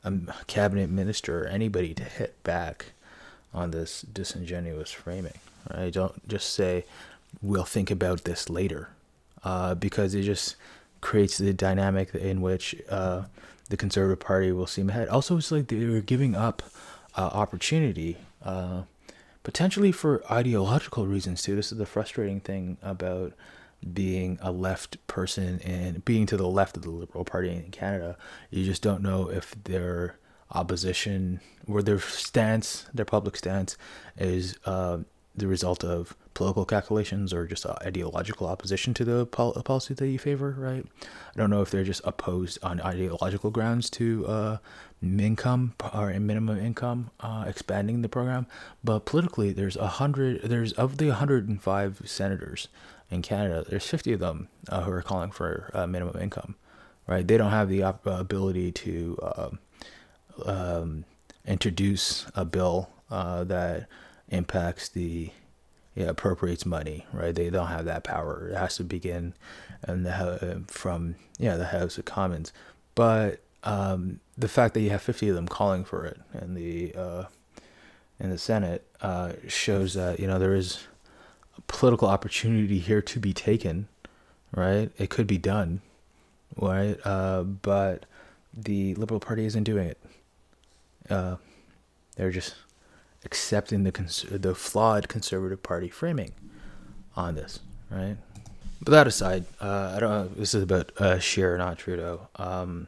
a 0.05 0.13
cabinet 0.47 0.89
minister 0.89 1.43
or 1.43 1.47
anybody 1.47 1.93
to 1.93 2.03
hit 2.03 2.41
back 2.43 2.93
on 3.53 3.71
this 3.71 4.01
disingenuous 4.01 4.91
framing. 4.91 5.39
Right? 5.73 5.91
Don't 5.91 6.27
just 6.27 6.53
say 6.53 6.85
we'll 7.41 7.63
think 7.65 7.91
about 7.91 8.23
this 8.23 8.49
later, 8.49 8.89
uh, 9.43 9.75
because 9.75 10.15
it 10.15 10.23
just 10.23 10.55
creates 11.01 11.37
the 11.37 11.53
dynamic 11.53 12.15
in 12.15 12.41
which 12.41 12.75
uh, 12.89 13.23
the 13.69 13.77
Conservative 13.77 14.19
Party 14.19 14.51
will 14.51 14.67
seem 14.67 14.89
ahead. 14.89 15.07
Also, 15.09 15.37
it's 15.37 15.51
like 15.51 15.67
they 15.67 15.85
were 15.85 16.01
giving 16.01 16.35
up 16.35 16.63
uh, 17.15 17.29
opportunity 17.33 18.17
uh, 18.43 18.83
potentially 19.43 19.91
for 19.91 20.23
ideological 20.31 21.05
reasons 21.07 21.41
too. 21.41 21.55
This 21.55 21.71
is 21.71 21.77
the 21.77 21.85
frustrating 21.85 22.39
thing 22.39 22.77
about 22.81 23.33
being 23.93 24.39
a 24.41 24.51
left 24.51 25.05
person 25.07 25.59
and 25.63 26.03
being 26.05 26.25
to 26.25 26.37
the 26.37 26.47
left 26.47 26.77
of 26.77 26.83
the 26.83 26.89
Liberal 26.89 27.23
Party 27.23 27.49
in 27.49 27.71
Canada, 27.71 28.17
you 28.49 28.63
just 28.63 28.81
don't 28.81 29.01
know 29.01 29.29
if 29.29 29.55
their 29.63 30.17
opposition 30.51 31.41
or 31.67 31.81
their 31.81 31.99
stance, 31.99 32.85
their 32.93 33.05
public 33.05 33.35
stance, 33.35 33.77
is 34.17 34.57
uh, 34.65 34.99
the 35.35 35.47
result 35.47 35.83
of 35.83 36.15
political 36.33 36.65
calculations 36.65 37.33
or 37.33 37.47
just 37.47 37.65
ideological 37.65 38.47
opposition 38.47 38.93
to 38.93 39.05
the 39.05 39.25
pol- 39.25 39.53
policy 39.63 39.93
that 39.93 40.07
you 40.07 40.19
favor, 40.19 40.55
right? 40.57 40.85
I 41.01 41.37
don't 41.37 41.49
know 41.49 41.61
if 41.61 41.71
they're 41.71 41.83
just 41.83 42.01
opposed 42.03 42.59
on 42.63 42.81
ideological 42.81 43.51
grounds 43.51 43.89
to 43.91 44.27
uh, 44.27 44.57
income 45.01 45.73
or 45.93 46.07
minimum 46.19 46.57
income 46.57 47.09
uh, 47.19 47.45
expanding 47.47 48.01
the 48.01 48.09
program, 48.09 48.47
but 48.83 49.05
politically, 49.05 49.53
there's 49.53 49.77
a 49.77 49.87
hundred. 49.87 50.41
There's 50.43 50.73
of 50.73 50.97
the 50.97 51.07
105 51.07 52.01
senators 52.05 52.67
in 53.09 53.21
Canada, 53.21 53.65
there's 53.67 53.85
50 53.85 54.13
of 54.13 54.19
them 54.19 54.47
uh, 54.69 54.81
who 54.81 54.91
are 54.91 55.01
calling 55.01 55.31
for 55.31 55.69
uh, 55.73 55.87
minimum 55.87 56.19
income, 56.21 56.55
right? 57.07 57.27
They 57.27 57.37
don't 57.37 57.51
have 57.51 57.69
the 57.69 57.83
op- 57.83 58.05
ability 58.05 58.71
to 58.71 59.19
um, 59.35 59.59
um, 60.45 61.05
introduce 61.45 62.25
a 62.35 62.45
bill 62.45 62.89
uh, 63.09 63.43
that 63.45 63.87
impacts 64.29 64.89
the 64.89 65.31
yeah, 65.95 66.07
appropriates 66.07 66.65
money, 66.65 67.05
right? 67.13 67.33
They 67.33 67.49
don't 67.49 67.67
have 67.67 67.85
that 67.85 68.03
power. 68.03 68.49
It 68.49 68.57
has 68.57 68.75
to 68.77 68.83
begin 68.83 69.33
and 69.83 70.05
the, 70.05 70.63
from 70.67 71.15
yeah 71.39 71.55
the 71.55 71.67
House 71.67 71.97
of 71.97 72.05
Commons, 72.05 72.51
but 72.95 73.41
um, 73.63 74.19
the 74.37 74.47
fact 74.47 74.73
that 74.73 74.81
you 74.81 74.89
have 74.89 75.01
50 75.01 75.29
of 75.29 75.35
them 75.35 75.47
calling 75.47 75.85
for 75.85 76.05
it 76.05 76.19
in 76.41 76.53
the 76.53 76.93
uh, 76.95 77.25
in 78.19 78.29
the 78.29 78.37
Senate 78.37 78.85
uh, 79.01 79.33
shows 79.47 79.93
that 79.93 80.19
you 80.19 80.27
know 80.27 80.37
there 80.37 80.55
is 80.55 80.85
political 81.67 82.07
opportunity 82.07 82.79
here 82.79 83.01
to 83.01 83.19
be 83.19 83.33
taken, 83.33 83.87
right? 84.53 84.91
It 84.97 85.09
could 85.09 85.27
be 85.27 85.37
done, 85.37 85.81
right? 86.57 86.97
Uh, 87.03 87.43
but 87.43 88.05
the 88.53 88.95
Liberal 88.95 89.19
Party 89.19 89.45
isn't 89.45 89.63
doing 89.63 89.87
it. 89.87 89.99
Uh, 91.09 91.35
they're 92.15 92.31
just 92.31 92.55
accepting 93.23 93.83
the 93.83 93.91
cons- 93.91 94.25
the 94.29 94.55
flawed 94.55 95.07
Conservative 95.07 95.61
Party 95.61 95.89
framing 95.89 96.31
on 97.15 97.35
this, 97.35 97.59
right? 97.89 98.17
But 98.81 98.91
that 98.91 99.07
aside, 99.07 99.45
uh, 99.61 99.93
I 99.95 99.99
don't 99.99 100.09
know. 100.09 100.27
This 100.35 100.53
is 100.53 100.63
about 100.63 100.91
uh, 100.99 101.19
Scheer, 101.19 101.57
not 101.57 101.77
Trudeau. 101.77 102.27
Um, 102.35 102.87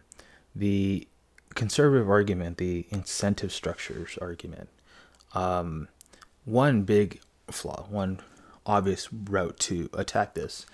the 0.55 1.07
conservative 1.55 2.09
argument, 2.09 2.57
the 2.57 2.85
incentive 2.91 3.51
structures 3.51 4.17
argument, 4.21 4.69
um, 5.33 5.87
one 6.45 6.83
big 6.83 7.19
flaw, 7.49 7.85
one 7.89 8.19
obvious 8.67 9.11
route 9.11 9.57
to 9.59 9.89
attack 9.93 10.33
this 10.33 10.65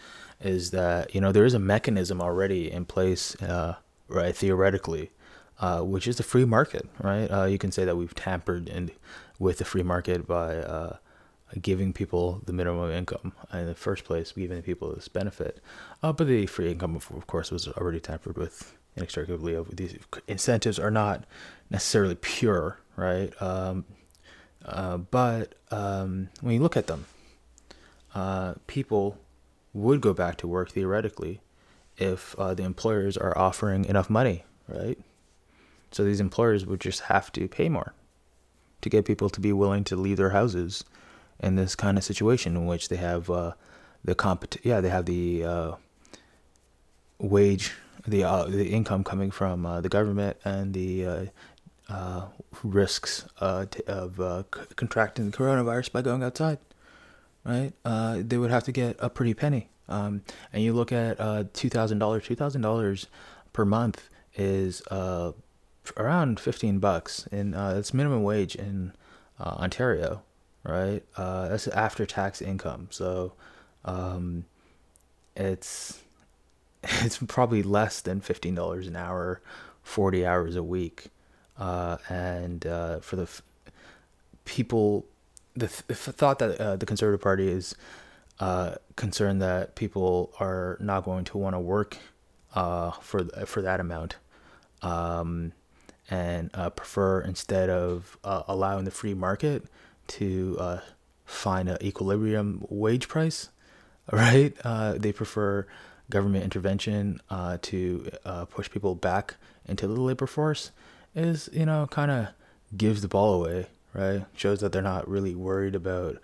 is 0.41 0.71
that 0.71 1.15
you 1.15 1.21
know 1.21 1.31
there 1.31 1.45
is 1.45 1.53
a 1.53 1.59
mechanism 1.59 2.21
already 2.21 2.69
in 2.71 2.85
place, 2.85 3.41
uh, 3.41 3.75
right? 4.07 4.35
Theoretically, 4.35 5.11
uh, 5.59 5.81
which 5.81 6.07
is 6.07 6.17
the 6.17 6.23
free 6.23 6.45
market, 6.45 6.87
right? 7.01 7.27
Uh, 7.27 7.45
you 7.45 7.57
can 7.57 7.71
say 7.71 7.85
that 7.85 7.95
we've 7.95 8.15
tampered 8.15 8.67
in 8.67 8.91
with 9.39 9.59
the 9.59 9.65
free 9.65 9.83
market 9.83 10.27
by 10.27 10.57
uh, 10.57 10.97
giving 11.61 11.93
people 11.93 12.41
the 12.45 12.53
minimum 12.53 12.91
income 12.91 13.33
in 13.53 13.67
the 13.67 13.75
first 13.75 14.03
place, 14.03 14.31
giving 14.31 14.61
people 14.61 14.93
this 14.93 15.07
benefit. 15.07 15.59
Uh, 16.01 16.11
but 16.11 16.27
the 16.27 16.45
free 16.47 16.71
income, 16.71 16.95
of 16.95 17.27
course, 17.27 17.51
was 17.51 17.67
already 17.67 17.99
tampered 17.99 18.37
with 18.37 18.75
inextricably. 18.95 19.57
These 19.71 19.97
incentives 20.27 20.79
are 20.79 20.91
not 20.91 21.25
necessarily 21.69 22.15
pure, 22.15 22.79
right? 22.95 23.33
Um, 23.41 23.85
uh, 24.65 24.97
but 24.97 25.55
um, 25.71 26.29
when 26.41 26.55
you 26.55 26.61
look 26.61 26.77
at 26.77 26.87
them, 26.87 27.05
uh, 28.13 28.55
people 28.67 29.17
would 29.73 30.01
go 30.01 30.13
back 30.13 30.37
to 30.37 30.47
work 30.47 30.71
theoretically 30.71 31.41
if 31.97 32.35
uh, 32.37 32.53
the 32.53 32.63
employers 32.63 33.17
are 33.17 33.37
offering 33.37 33.85
enough 33.85 34.09
money, 34.09 34.43
right? 34.67 34.97
So 35.91 36.03
these 36.03 36.19
employers 36.19 36.65
would 36.65 36.79
just 36.79 37.01
have 37.01 37.31
to 37.33 37.47
pay 37.47 37.69
more 37.69 37.93
to 38.81 38.89
get 38.89 39.05
people 39.05 39.29
to 39.29 39.39
be 39.39 39.53
willing 39.53 39.83
to 39.85 39.95
leave 39.95 40.17
their 40.17 40.31
houses 40.31 40.83
in 41.39 41.55
this 41.55 41.75
kind 41.75 41.97
of 41.97 42.03
situation 42.03 42.55
in 42.55 42.65
which 42.65 42.89
they 42.89 42.97
have 42.97 43.29
uh, 43.29 43.53
the 44.03 44.13
compet 44.15 44.57
yeah 44.63 44.81
they 44.81 44.89
have 44.89 45.05
the 45.05 45.43
uh, 45.43 45.71
wage 47.19 47.73
the 48.07 48.23
uh, 48.23 48.43
the 48.45 48.69
income 48.69 49.03
coming 49.03 49.31
from 49.31 49.65
uh, 49.65 49.81
the 49.81 49.89
government 49.89 50.37
and 50.43 50.73
the 50.73 51.05
uh, 51.05 51.25
uh, 51.89 52.25
risks 52.63 53.25
t- 53.71 53.83
of 53.87 54.45
contracting 54.75 55.31
the 55.31 55.37
coronavirus 55.37 55.91
by 55.91 56.01
going 56.01 56.23
outside 56.23 56.57
right? 57.45 57.73
Uh, 57.83 58.17
they 58.19 58.37
would 58.37 58.51
have 58.51 58.63
to 58.65 58.71
get 58.71 58.95
a 58.99 59.09
pretty 59.09 59.33
penny. 59.33 59.69
Um, 59.89 60.21
and 60.51 60.63
you 60.63 60.73
look 60.73 60.91
at 60.91 61.19
uh, 61.19 61.45
two 61.53 61.69
thousand 61.69 61.99
dollars. 61.99 62.23
Two 62.25 62.35
thousand 62.35 62.61
dollars 62.61 63.07
per 63.51 63.65
month 63.65 64.09
is 64.35 64.81
uh, 64.89 65.33
around 65.97 66.39
fifteen 66.39 66.79
bucks, 66.79 67.27
and 67.31 67.53
uh, 67.53 67.73
it's 67.75 67.93
minimum 67.93 68.23
wage 68.23 68.55
in 68.55 68.93
uh, 69.39 69.55
Ontario, 69.59 70.21
right? 70.63 71.03
Uh, 71.17 71.49
that's 71.49 71.67
after 71.67 72.05
tax 72.05 72.41
income. 72.41 72.87
So 72.91 73.33
um, 73.83 74.45
it's 75.35 76.01
it's 76.83 77.17
probably 77.17 77.61
less 77.61 77.99
than 78.01 78.21
fifteen 78.21 78.55
dollars 78.55 78.87
an 78.87 78.95
hour, 78.95 79.41
forty 79.83 80.25
hours 80.25 80.55
a 80.55 80.63
week, 80.63 81.07
uh, 81.59 81.97
and 82.07 82.63
for 82.63 83.15
the 83.17 83.23
f- 83.23 83.41
people, 84.45 85.05
the, 85.55 85.67
th- 85.67 85.85
the 85.87 85.95
thought 85.95 86.39
that 86.39 86.59
uh, 86.59 86.75
the 86.75 86.85
Conservative 86.85 87.21
Party 87.21 87.47
is 87.47 87.75
uh, 88.39 88.75
concerned 88.95 89.41
that 89.41 89.75
people 89.75 90.33
are 90.39 90.77
not 90.79 91.05
going 91.05 91.23
to 91.25 91.37
want 91.37 91.55
to 91.55 91.59
work 91.59 91.97
uh, 92.55 92.91
for 92.91 93.23
for 93.45 93.61
that 93.61 93.79
amount, 93.79 94.17
um, 94.81 95.53
and 96.09 96.49
uh, 96.53 96.69
prefer 96.69 97.21
instead 97.21 97.69
of 97.69 98.17
uh, 98.23 98.43
allowing 98.47 98.85
the 98.85 98.91
free 98.91 99.13
market 99.13 99.65
to 100.07 100.57
uh, 100.59 100.79
find 101.25 101.69
an 101.69 101.77
equilibrium 101.81 102.65
wage 102.69 103.07
price, 103.07 103.49
right? 104.11 104.55
They 104.99 105.11
prefer 105.11 105.67
government 106.09 106.43
intervention 106.43 107.21
to 107.61 108.11
push 108.49 108.69
people 108.69 108.95
back 108.95 109.35
into 109.65 109.87
the 109.87 109.99
labor 109.99 110.27
force. 110.27 110.71
Is 111.15 111.49
you 111.53 111.65
know 111.65 111.87
kind 111.91 112.09
of 112.09 112.27
gives 112.75 113.01
the 113.03 113.07
ball 113.07 113.35
away, 113.35 113.67
right? 113.93 114.25
Shows 114.35 114.59
that 114.61 114.71
they're 114.71 114.81
not 114.81 115.07
really 115.07 115.35
worried 115.35 115.75
about 115.75 116.17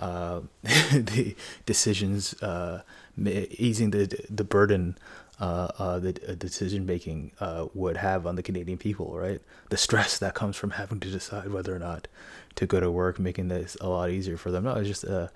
uh, 0.00 0.40
the 0.62 1.34
decisions, 1.66 2.40
uh, 2.42 2.82
easing 3.18 3.90
the 3.90 4.26
the 4.30 4.44
burden 4.44 4.96
uh, 5.40 5.68
uh, 5.78 5.98
decision 6.00 6.84
making 6.84 7.30
uh, 7.40 7.66
would 7.74 7.96
have 7.96 8.26
on 8.26 8.36
the 8.36 8.42
Canadian 8.42 8.78
people, 8.78 9.16
right? 9.16 9.40
The 9.68 9.76
stress 9.76 10.18
that 10.18 10.34
comes 10.34 10.56
from 10.56 10.70
having 10.70 11.00
to 11.00 11.08
decide 11.08 11.52
whether 11.52 11.74
or 11.74 11.78
not 11.78 12.08
to 12.56 12.66
go 12.66 12.80
to 12.80 12.90
work, 12.90 13.18
making 13.18 13.48
this 13.48 13.76
a 13.80 13.88
lot 13.88 14.10
easier 14.10 14.36
for 14.36 14.50
them. 14.50 14.64
No, 14.64 14.74
it's 14.74 14.88
just 14.88 15.04
uh, 15.04 15.28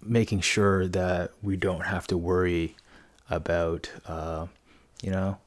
making 0.00 0.42
sure 0.42 0.86
that 0.86 1.32
we 1.42 1.56
don't 1.56 1.86
have 1.86 2.06
to 2.08 2.16
worry 2.16 2.76
about, 3.28 3.90
you 5.02 5.10
know, 5.10 5.38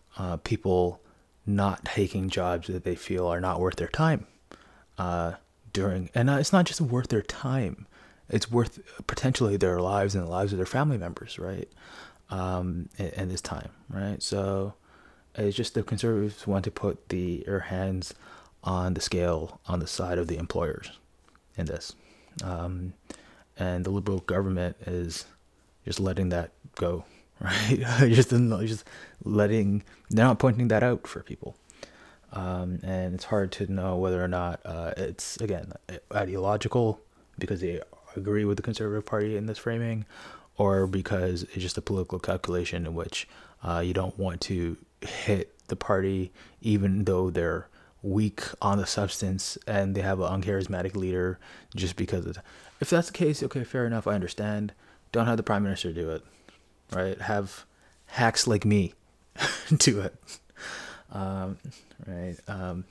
people 0.44 1.00
not 1.46 1.86
taking 1.86 2.30
jobs 2.30 2.68
that 2.68 2.84
they 2.84 2.96
feel 2.96 3.28
are 3.28 3.42
not 3.42 3.60
worth 3.60 3.76
their 3.78 3.88
time 3.88 4.28
uh, 4.98 5.34
during, 5.72 6.10
and 6.14 6.30
uh, 6.30 6.34
it's 6.34 6.54
not 6.54 6.66
just 6.66 6.82
worth 6.82 7.10
their 7.10 7.22
time; 7.22 7.88
it's 8.30 8.52
worth 8.52 8.80
potentially 9.08 9.58
their 9.58 9.80
lives 9.80 10.16
and 10.16 10.26
the 10.26 10.30
lives 10.30 10.52
of 10.54 10.58
their 10.58 10.66
family 10.66 10.98
members, 10.98 11.40
right? 11.40 11.70
Um, 12.30 12.90
in, 12.98 13.08
in 13.10 13.30
this 13.30 13.42
time, 13.42 13.70
right? 13.90 14.22
So 14.22 14.74
it's 15.36 15.56
just 15.56 15.74
the 15.74 15.84
conservatives 15.84 16.48
want 16.48 16.64
to 16.66 16.72
put 16.72 17.10
the 17.10 17.44
their 17.46 17.60
hands 17.62 18.14
on 18.64 18.94
the 18.94 19.02
scale 19.02 19.60
on 19.68 19.80
the 19.80 19.88
side 19.88 20.18
of 20.18 20.28
the 20.28 20.38
employers 20.38 20.92
in 21.58 21.66
this, 21.66 21.94
um, 22.44 22.94
and 23.58 23.86
the 23.86 23.92
liberal 23.92 24.20
government 24.20 24.78
is 24.86 25.26
just 25.86 26.00
letting 26.00 26.30
that 26.30 26.52
go 26.76 27.06
right? 27.40 27.80
just 28.10 28.30
just 28.30 28.86
letting 29.24 29.84
they're 30.10 30.26
not 30.26 30.40
pointing 30.40 30.68
that 30.70 30.84
out 30.84 31.08
for 31.08 31.22
people, 31.24 31.56
um, 32.34 32.80
and 32.84 33.16
it's 33.16 33.26
hard 33.26 33.52
to 33.54 33.72
know 33.72 33.96
whether 33.98 34.24
or 34.24 34.28
not 34.28 34.60
uh, 34.66 34.94
it's 34.98 35.38
again 35.38 35.72
ideological 36.14 37.00
because 37.40 37.62
they 37.62 37.82
agree 38.16 38.46
with 38.46 38.58
the 38.58 38.64
conservative 38.64 39.06
party 39.06 39.38
in 39.38 39.46
this 39.46 39.58
framing, 39.58 40.06
or 40.58 40.86
because 40.86 41.44
it's 41.44 41.58
just 41.58 41.78
a 41.78 41.82
political 41.82 42.20
calculation 42.20 42.86
in 42.86 42.94
which 42.94 43.28
uh, 43.64 43.80
you 43.80 43.94
don't 43.94 44.18
want 44.20 44.42
to 44.42 44.78
hit 45.02 45.50
the 45.68 45.76
party 45.76 46.32
even 46.62 47.06
though 47.06 47.30
they're 47.30 47.68
weak 48.02 48.44
on 48.62 48.78
the 48.78 48.86
substance 48.86 49.58
and 49.66 49.96
they 49.96 50.02
have 50.02 50.20
an 50.20 50.42
uncharismatic 50.42 50.94
leader 50.94 51.40
just 51.74 51.96
because 51.96 52.26
of 52.26 52.38
if 52.82 52.90
that's 52.90 53.08
the 53.08 53.14
case 53.14 53.42
okay 53.42 53.64
fair 53.64 53.86
enough 53.86 54.06
i 54.06 54.14
understand 54.14 54.74
don't 55.14 55.26
have 55.26 55.38
the 55.38 55.44
prime 55.44 55.64
minister 55.64 55.94
do 55.94 56.10
it 56.10 56.22
right? 56.96 57.20
Have 57.22 57.66
hacks 58.08 58.48
like 58.48 58.66
me 58.66 58.94
do 59.78 60.02
it, 60.02 60.16
um, 61.14 61.58
right? 62.06 62.36
Um, 62.48 62.86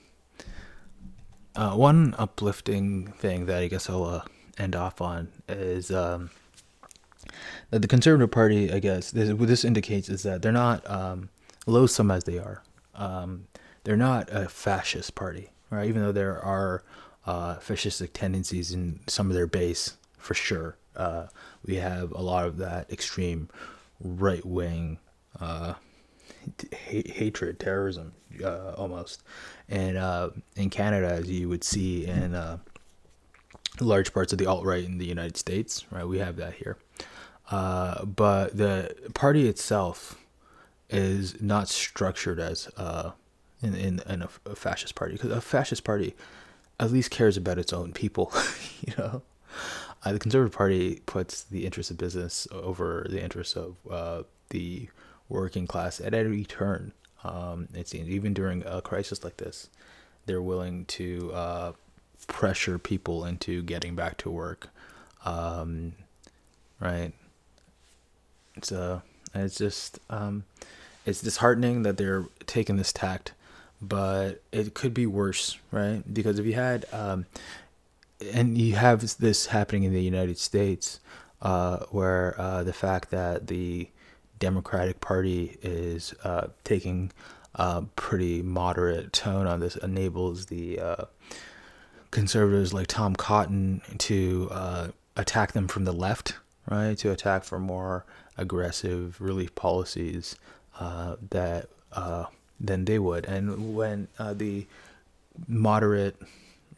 uh, 1.54 1.74
one 1.74 2.14
uplifting 2.18 3.08
thing 3.12 3.46
that 3.46 3.58
I 3.58 3.68
guess 3.68 3.90
I'll 3.90 4.04
uh, 4.04 4.22
end 4.58 4.74
off 4.74 5.00
on 5.00 5.28
is 5.48 5.90
um, 5.90 6.30
that 7.70 7.82
the 7.82 7.88
Conservative 7.88 8.30
Party, 8.30 8.72
I 8.72 8.78
guess, 8.78 9.11
this, 9.11 9.32
what 9.32 9.48
this 9.48 9.64
indicates 9.64 10.08
is 10.08 10.22
that 10.22 10.40
they're 10.40 10.52
not 10.52 10.88
um, 10.90 11.28
loathsome 11.66 12.11
as 12.11 12.24
they 12.24 12.38
are. 12.38 12.62
Um, 12.94 13.46
they're 13.85 13.96
not 13.96 14.30
a 14.30 14.48
fascist 14.48 15.14
party, 15.14 15.50
right? 15.70 15.88
Even 15.88 16.02
though 16.02 16.12
there 16.12 16.42
are 16.42 16.85
uh, 17.26 17.56
fascistic 17.56 18.11
tendencies 18.12 18.72
in 18.72 19.00
some 19.06 19.28
of 19.28 19.35
their 19.35 19.46
base, 19.46 19.96
for 20.18 20.35
sure. 20.35 20.76
Uh, 20.96 21.26
we 21.64 21.76
have 21.76 22.12
a 22.12 22.20
lot 22.20 22.46
of 22.46 22.58
that 22.58 22.90
extreme 22.90 23.48
right 24.00 24.44
wing 24.44 24.98
uh, 25.40 25.74
hatred, 26.72 27.59
terrorism, 27.59 28.12
uh, 28.42 28.72
almost. 28.72 29.22
And 29.68 29.96
uh, 29.96 30.31
in 30.57 30.70
Canada, 30.70 31.09
as 31.09 31.31
you 31.31 31.48
would 31.48 31.64
see 31.64 32.07
in 32.07 32.35
uh, 32.35 32.59
large 33.81 34.12
parts 34.12 34.33
of 34.33 34.38
the 34.38 34.46
alt 34.46 34.64
right 34.64 34.85
in 34.85 34.98
the 34.98 35.07
United 35.07 35.37
States, 35.37 35.85
right, 35.90 36.07
we 36.07 36.18
have 36.18 36.37
that 36.37 36.55
here. 36.55 36.76
Uh, 37.50 38.05
but 38.05 38.57
the 38.57 38.94
party 39.14 39.48
itself 39.48 40.18
is 40.90 41.40
not 41.40 41.68
structured 41.68 42.38
as 42.38 42.68
uh, 42.76 43.12
in, 43.62 43.74
in, 43.74 44.00
in 44.09 44.22
a, 44.22 44.28
a 44.46 44.57
fascist 44.57 44.94
party 44.94 45.14
because 45.14 45.31
a 45.31 45.40
fascist 45.40 45.85
party 45.85 46.14
at 46.81 46.90
least 46.90 47.11
cares 47.11 47.37
about 47.37 47.59
its 47.59 47.72
own 47.72 47.92
people, 47.92 48.33
you 48.81 48.92
know. 48.98 49.22
Uh, 50.05 50.12
the 50.12 50.18
Conservative 50.18 50.57
Party 50.57 51.00
puts 51.07 51.44
the 51.44 51.64
interests 51.64 51.90
of 51.90 51.96
business 51.96 52.48
over 52.50 53.07
the 53.09 53.22
interests 53.22 53.55
of 53.55 53.76
uh, 53.88 54.22
the 54.50 54.88
working 55.28 55.66
class 55.66 56.00
at 56.00 56.14
every 56.14 56.44
turn. 56.44 56.92
Um, 57.24 57.68
it 57.74 57.88
seems 57.88 58.08
even 58.08 58.35
during 58.35 58.64
a 58.66 58.80
crisis 58.80 59.22
like 59.22 59.37
this, 59.37 59.68
they're 60.26 60.42
willing 60.42 60.85
to 60.87 61.32
uh, 61.32 61.72
pressure 62.26 62.78
people 62.78 63.24
into 63.24 63.62
getting 63.62 63.94
back 63.94 64.16
to 64.18 64.30
work. 64.30 64.68
Um, 65.24 65.92
right. 66.80 67.12
So 68.62 69.02
it's 69.35 69.56
just 69.56 69.98
um, 70.11 70.44
it's 71.06 71.22
disheartening 71.22 71.82
that 71.82 71.96
they're 71.96 72.26
taking 72.46 72.76
this 72.76 72.92
tact, 72.92 73.32
but 73.80 74.42
it 74.52 74.74
could 74.74 74.94
be 74.94 75.06
worse, 75.06 75.58
right? 75.70 76.02
Because 76.12 76.38
if 76.38 76.46
you 76.46 76.54
had 76.54 76.87
um, 76.92 77.26
and 78.32 78.58
you 78.58 78.74
have 78.74 79.16
this 79.18 79.46
happening 79.46 79.85
in 79.85 79.92
the 79.92 80.02
United 80.02 80.38
States, 80.38 81.00
uh, 81.40 81.78
where 81.90 82.40
uh, 82.40 82.62
the 82.62 82.72
fact 82.72 83.11
that 83.11 83.46
the 83.48 83.88
Democratic 84.42 85.00
Party 85.00 85.57
is 85.62 86.14
uh, 86.24 86.48
taking 86.64 87.12
a 87.55 87.83
pretty 87.94 88.42
moderate 88.42 89.12
tone 89.12 89.46
on 89.46 89.61
this 89.61 89.76
enables 89.76 90.46
the 90.46 90.81
uh, 90.81 91.05
conservatives 92.11 92.74
like 92.74 92.88
Tom 92.88 93.14
Cotton 93.14 93.83
to 93.98 94.48
uh, 94.50 94.88
attack 95.16 95.52
them 95.52 95.68
from 95.68 95.85
the 95.85 95.92
left, 95.92 96.35
right? 96.68 96.98
To 96.98 97.12
attack 97.12 97.44
for 97.44 97.61
more 97.61 98.05
aggressive 98.37 99.20
relief 99.20 99.55
policies 99.55 100.35
uh, 100.81 101.14
that 101.31 101.68
than 102.59 102.85
they 102.85 102.98
would, 102.98 103.24
and 103.26 103.76
when 103.76 104.09
the 104.18 104.66
moderate 105.46 106.16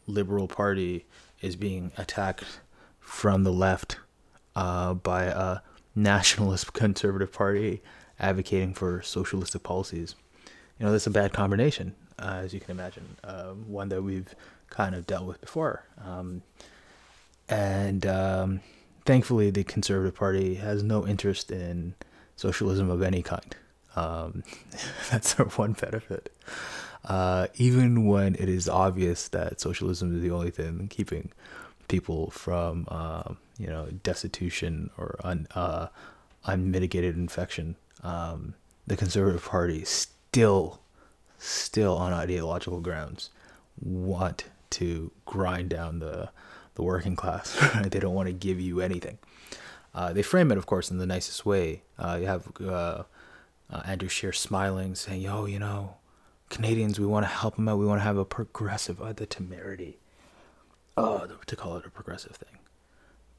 liberal 0.05 0.47
party 0.47 1.05
is 1.41 1.55
being 1.55 1.91
attacked 1.97 2.59
from 2.99 3.43
the 3.43 3.51
left 3.51 3.97
uh, 4.55 4.93
by 4.93 5.23
a 5.23 5.59
nationalist 5.95 6.73
conservative 6.73 7.31
party 7.31 7.81
advocating 8.19 8.73
for 8.73 9.01
socialistic 9.01 9.63
policies. 9.63 10.15
You 10.79 10.85
know, 10.85 10.91
that's 10.91 11.07
a 11.07 11.11
bad 11.11 11.33
combination, 11.33 11.95
uh, 12.19 12.41
as 12.43 12.53
you 12.53 12.59
can 12.59 12.71
imagine, 12.71 13.15
uh, 13.23 13.51
one 13.51 13.89
that 13.89 14.01
we've 14.01 14.35
kind 14.69 14.95
of 14.95 15.07
dealt 15.07 15.25
with 15.25 15.41
before. 15.41 15.83
Um, 16.03 16.41
and 17.47 18.05
um, 18.05 18.61
thankfully, 19.05 19.51
the 19.51 19.63
Conservative 19.63 20.15
Party 20.15 20.55
has 20.55 20.83
no 20.83 21.07
interest 21.07 21.51
in 21.51 21.95
socialism 22.35 22.89
of 22.89 23.01
any 23.01 23.21
kind. 23.21 23.55
Um, 23.95 24.43
that's 25.09 25.39
our 25.39 25.45
one 25.47 25.73
benefit 25.73 26.31
uh, 27.07 27.47
even 27.55 28.05
when 28.05 28.35
it 28.35 28.49
is 28.49 28.67
obvious 28.67 29.27
that 29.29 29.61
socialism 29.61 30.15
is 30.15 30.21
the 30.21 30.31
only 30.31 30.49
thing 30.51 30.87
keeping 30.89 31.31
people 31.87 32.29
from, 32.31 32.87
uh, 32.89 33.33
you 33.57 33.67
know, 33.67 33.87
destitution 34.03 34.89
or 34.97 35.17
un, 35.23 35.47
uh, 35.55 35.87
unmitigated 36.45 37.15
infection. 37.15 37.75
Um, 38.03 38.55
the 38.87 38.95
Conservative 38.95 39.43
Party 39.43 39.83
still, 39.83 40.79
still 41.37 41.97
on 41.97 42.13
ideological 42.13 42.79
grounds, 42.81 43.29
want 43.81 44.45
to 44.71 45.11
grind 45.25 45.69
down 45.69 45.99
the 45.99 46.29
the 46.75 46.83
working 46.83 47.15
class. 47.15 47.57
they 47.89 47.99
don't 47.99 48.13
want 48.13 48.27
to 48.27 48.33
give 48.33 48.59
you 48.59 48.81
anything. 48.81 49.17
Uh, 49.93 50.11
they 50.11 50.21
frame 50.21 50.51
it, 50.51 50.57
of 50.57 50.65
course, 50.65 50.91
in 50.91 50.97
the 50.97 51.05
nicest 51.05 51.45
way. 51.45 51.81
Uh, 51.97 52.17
you 52.19 52.27
have 52.27 52.51
uh, 52.61 53.03
uh 53.69 53.81
Andrew 53.85 54.09
Scheer 54.09 54.33
smiling, 54.33 54.93
saying, 54.93 55.21
"Yo, 55.21 55.45
you 55.45 55.57
know, 55.57 55.95
Canadians, 56.49 56.99
we 56.99 57.05
want 57.05 57.25
to 57.25 57.29
help 57.29 57.55
them 57.55 57.67
out. 57.67 57.79
We 57.79 57.85
want 57.85 57.99
to 57.99 58.03
have 58.03 58.17
a 58.17 58.25
progressive, 58.25 59.01
uh, 59.01 59.13
the 59.13 59.25
temerity, 59.25 59.97
oh, 60.97 61.27
to 61.45 61.55
call 61.55 61.77
it 61.77 61.85
a 61.85 61.89
progressive 61.89 62.35
thing. 62.35 62.59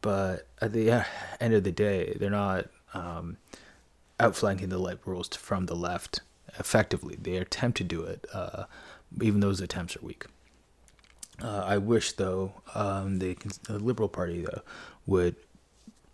But 0.00 0.46
at 0.60 0.72
the 0.72 1.04
end 1.40 1.54
of 1.54 1.64
the 1.64 1.72
day, 1.72 2.16
they're 2.18 2.30
not. 2.30 2.66
Um, 2.94 3.38
outflanking 4.18 4.68
the 4.68 4.78
liberals 4.78 5.28
from 5.28 5.66
the 5.66 5.76
left 5.76 6.20
effectively. 6.58 7.16
They 7.20 7.36
attempt 7.36 7.78
to 7.78 7.84
do 7.84 8.02
it, 8.02 8.26
uh, 8.32 8.64
even 9.20 9.40
those 9.40 9.60
attempts 9.60 9.96
are 9.96 10.00
weak. 10.00 10.26
Uh, 11.42 11.64
I 11.66 11.78
wish, 11.78 12.12
though, 12.12 12.52
um, 12.74 13.18
the, 13.18 13.36
the, 13.64 13.78
Liberal 13.78 14.08
Party 14.08 14.40
though 14.40 14.62
would 15.06 15.36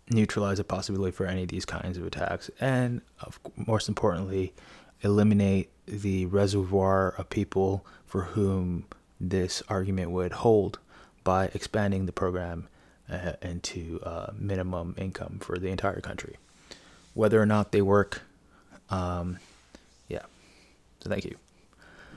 neutralize 0.09 0.57
the 0.57 0.65
possibility 0.65 1.11
for 1.11 1.25
any 1.25 1.43
of 1.43 1.47
these 1.47 1.63
kinds 1.63 1.97
of 1.97 2.05
attacks, 2.05 2.51
and 2.59 3.01
of, 3.21 3.39
most 3.55 3.87
importantly, 3.87 4.53
eliminate 5.01 5.69
the 5.85 6.25
reservoir 6.25 7.13
of 7.17 7.29
people 7.29 7.85
for 8.05 8.23
whom 8.23 8.85
this 9.19 9.63
argument 9.69 10.11
would 10.11 10.33
hold 10.33 10.79
by 11.23 11.45
expanding 11.53 12.05
the 12.05 12.11
program 12.11 12.67
uh, 13.09 13.33
into 13.41 13.99
uh, 14.03 14.31
minimum 14.37 14.95
income 14.97 15.39
for 15.41 15.57
the 15.57 15.69
entire 15.69 16.01
country. 16.01 16.37
Whether 17.13 17.41
or 17.41 17.45
not 17.45 17.71
they 17.71 17.81
work, 17.81 18.21
um, 18.89 19.39
yeah. 20.07 20.23
So 21.01 21.09
thank 21.09 21.25
you. 21.25 21.35